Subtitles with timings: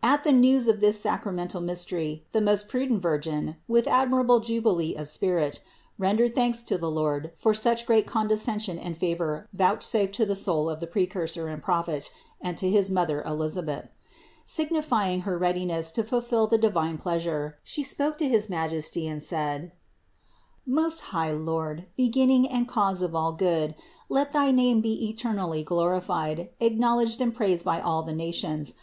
[0.00, 0.12] 191.
[0.12, 5.08] At the news of this sacramental mystery the most prudent Virgin, with admirable jubilee of
[5.08, 5.60] spirit,
[5.96, 10.68] rendered thanks to the Lord for such great condescension and favor vouchsafed to the soul
[10.68, 13.88] of the Precursor and 154 THE INCARNATION 155 Prophet and to his mother Elisabeth.
[14.44, 19.72] Signifying her readiness to fulfill the divine pleasure, She spoke to his Majesty and said:
[20.66, 23.74] "Most high Lord, beginning and cause of all good,
[24.10, 28.74] let thy name be eternally glorified, acknowledged and praised by all the nations.